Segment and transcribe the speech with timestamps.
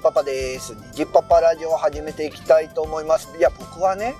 [0.00, 3.36] ベースにジッパパラジオを始めていきたいと思います。
[3.36, 4.14] いや僕はね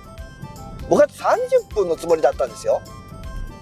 [0.89, 2.81] 僕は30分のつもりだったんですよ。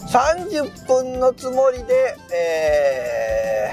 [0.07, 3.71] 30分のつもりで、え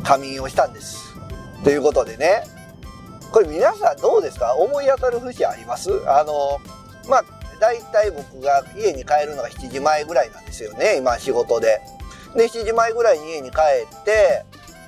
[0.00, 1.14] ー、仮眠をしたんです。
[1.62, 2.42] ということでね。
[3.32, 4.54] これ皆さんどうですか？
[4.56, 5.90] 思い当たる節あります？
[6.06, 6.58] あの
[7.08, 7.24] まあ
[7.60, 10.96] 大体僕が家に帰るのが7時前ぐらいなんですよね。
[10.98, 11.80] 今仕事で。
[12.36, 13.56] で7時前ぐらいに家に帰
[14.00, 14.44] って、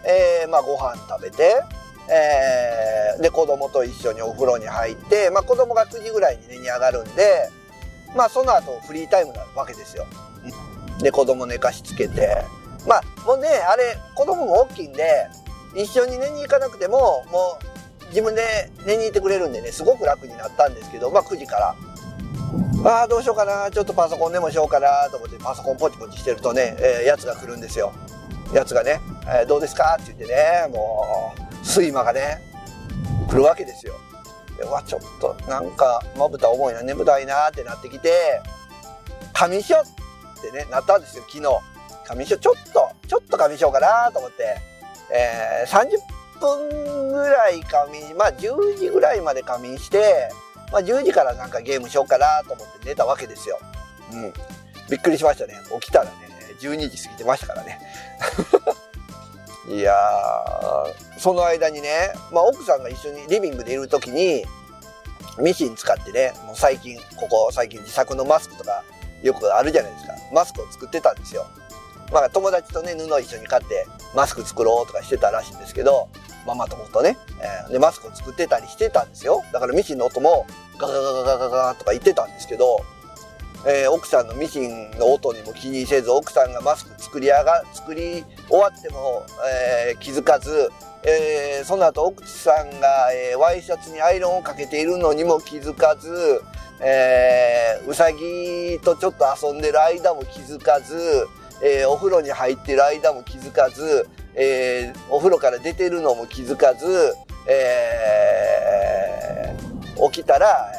[0.07, 1.63] えー、まあご飯食べて、
[2.11, 7.51] えー、で子供と一緒にお風呂に入って、まあ、子供が9時ぐらいに寝に上がるんで、
[8.17, 10.07] まあ、その後フリータイムなわけですよ。
[11.01, 12.45] で子供寝かしつけて。
[12.87, 15.27] まあもうねあれ子供も大きいんで
[15.75, 17.59] 一緒に寝に行かなくてもも
[18.03, 21.75] う自分で寝に行ってくれるんでねすごく楽になったんですけどまあ9時から。
[22.85, 27.95] ああどうしようかなちょっとパソコンでもしようかなと思ってパソコンポチポチしてるとね、えー、やつが来るんですよ。
[28.53, 29.97] やつがね、えー、どうですか？
[29.99, 32.41] って言ってねもう睡魔がね
[33.29, 33.95] 来るわけですよ
[34.59, 38.41] でわちょっとなんかまぶた重いな眠たいなってなってきて
[39.33, 41.49] 仮眠しよってねなったんですよ昨日
[42.07, 44.57] 仮眠しよちょっとちょっと仮眠しようかなと思って、
[45.13, 50.31] えー、30分ぐらい仮眠まあ10時ぐらいまで仮眠して
[50.75, 53.61] まあ、10時からなんかゲームしようかなと思って寝たわけですよ。
[54.13, 54.33] うん。
[54.91, 55.55] びっくりしましたね。
[55.81, 56.11] 起きたらね、
[56.61, 57.79] 12時過ぎてましたからね。
[59.69, 59.95] いや、
[61.19, 64.45] その間にね、まあ、奥さんが一緒にリビングでいる時に、
[65.39, 68.85] ミシン使ってね、もう最近、ここ最近自作のマスクとか
[69.23, 70.13] よくあるじゃないですか。
[70.33, 71.47] マスクを作ってたんですよ。
[72.13, 76.09] まあ友達とね、布を一緒に買ってマスク作ろうとかしてたらしいんですけど、
[76.47, 79.43] ママ友とね、えー、で、マスクを作ってたりしてたんですよ。
[79.53, 80.47] だからミシンの音も
[80.79, 82.85] ガガガガガガガとか言ってたんですけど、
[83.67, 89.25] えー、奥さんのミシンの音にも気にせず、奥さんがマスク作り上が、作り終わっても、
[89.89, 90.71] えー、気づかず、
[91.03, 96.43] えー、その後奥さんが、えー、ワイシャツにアイロンをかけているのにも気づかず、
[96.81, 101.27] えー、うさぎとちょっと遊んでる間も気づかず、
[101.63, 107.15] えー、お風呂に入ってる間も気づかず、えー、お風呂から出てるのも気づかず、
[107.49, 110.73] えー、起きたら、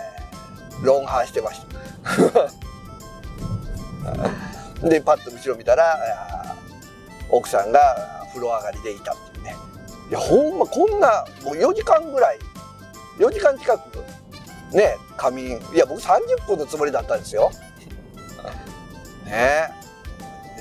[0.82, 2.65] ロンハーしてました。
[4.90, 6.46] で、パッと後ろ見たら、
[7.30, 9.56] 奥さんが風呂上がりでいたっていうね。
[10.10, 12.40] いや、ほんまこんな、もう4時間ぐらい、
[13.18, 14.04] 4時間近く、
[14.72, 15.60] ね、仮眠。
[15.74, 17.52] いや、僕30分のつもりだったんですよ。
[19.26, 19.72] ね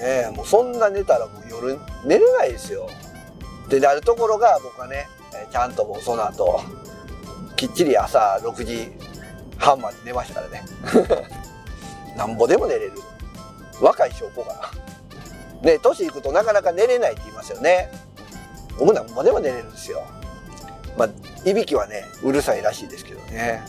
[0.00, 2.88] ねもうそんな寝たらもう夜寝れないですよ。
[3.68, 5.06] でなるところが僕はね
[5.50, 6.60] ちゃんともうその後
[7.56, 8.92] きっちり朝6時
[9.58, 10.64] 半まで寝ましたからね。
[12.16, 12.92] なんぼでも寝れる。
[13.80, 14.70] 若い証拠か
[15.62, 15.70] な。
[15.70, 17.90] ね、年いくとなかなか寝れないって言いますよね。
[18.78, 20.02] 僕なんぼでも寝れるんですよ。
[20.96, 23.62] まあ、いびきはね、うるさいらしいですけどね。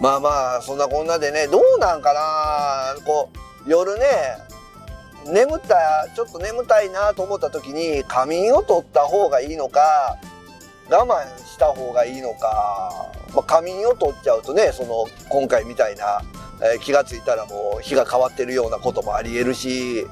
[0.00, 3.30] まあまあ、そんなこんなでね、どうなんかなこ
[3.66, 4.04] う、夜ね、
[5.26, 10.18] 眠ったちょっと眠たいなと思った時に仮眠を取った方がいいのか
[10.90, 12.90] 我慢した方がいいのか、
[13.34, 16.22] まあ、仮眠を取っちゃうとねその今回みたいな、
[16.62, 20.06] えー、気が付いたらもう日が変わってるようなこともありえるし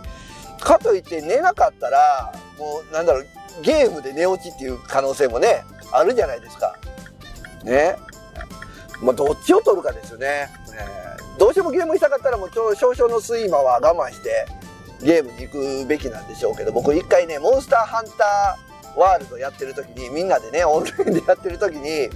[0.59, 3.27] かといって寝なかったらもうなんだろう
[3.63, 6.77] ゲームで寝落ちっていう可能性もねあるじゃないですか。
[7.65, 7.97] ね。
[9.03, 10.49] まあ、どっちを取るかですよね。
[10.75, 14.47] えー、どうしてもゲームしたかったらもう少々の睡魔は我慢して
[15.03, 22.11] ゲームに行くべきなんでしょうけど僕一回ねモンスターハンターワールドやってる時にみんなでねオンラインでやってる時に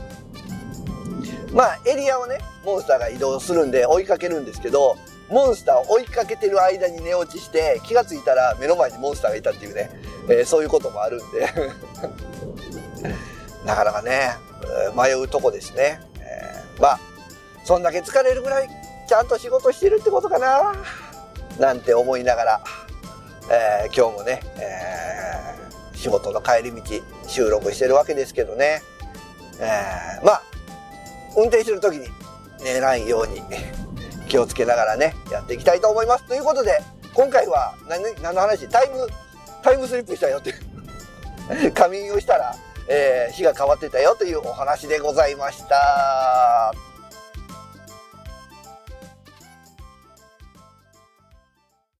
[1.54, 4.96] まあエリアをねモンスターが移動するんで追いかけるんですけど
[5.30, 9.90] モンスターを追いかけてる間に寝落ちして気が付いたら目の前にモンスターがいたっていうね、
[10.28, 11.48] えー、そういうこともあるんで。
[13.64, 14.36] なかなかね
[14.94, 17.00] 迷うとこですね、えー、まあ
[17.64, 18.68] そんだけ疲れるぐらい
[19.08, 20.74] ちゃんと仕事してるってことかな。
[21.58, 22.64] なんて思いながら、
[23.50, 26.82] えー、今日もね、えー、仕事の帰り道
[27.26, 28.82] 収録してるわけですけどね、
[29.60, 30.42] えー、まあ
[31.36, 32.08] 運転する時に
[32.62, 33.40] 寝ないように
[34.28, 36.26] 気をつけながらねやっていきたいと思います。
[36.26, 36.80] ということで
[37.14, 38.68] 今回は何何の話？
[38.68, 39.06] タイム
[39.62, 40.74] タイムスリップしたよっていう。
[41.72, 42.54] 仮眠をしたら、
[42.88, 46.93] えー、日が変わってたよというお話でございました。